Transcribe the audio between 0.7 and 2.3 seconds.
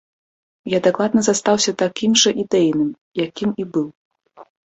Я дакладна застаўся такім